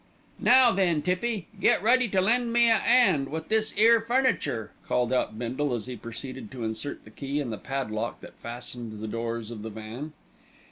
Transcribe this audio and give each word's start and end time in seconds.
"Now 0.39 0.71
then, 0.71 1.03
Tippy, 1.03 1.45
get 1.59 1.83
ready 1.83 2.09
to 2.09 2.21
lend 2.21 2.51
me 2.51 2.71
a 2.71 2.77
'and 2.77 3.29
with 3.29 3.49
this 3.49 3.71
'ere 3.77 4.01
furniture," 4.01 4.71
called 4.83 5.13
out 5.13 5.37
Bindle 5.37 5.75
as 5.75 5.85
he 5.85 5.95
proceeded 5.95 6.49
to 6.53 6.63
insert 6.63 7.05
the 7.05 7.11
key 7.11 7.39
in 7.39 7.51
the 7.51 7.59
padlock 7.59 8.19
that 8.21 8.33
fastened 8.41 8.93
the 8.99 9.07
doors 9.07 9.51
of 9.51 9.61
the 9.61 9.69
van. 9.69 10.13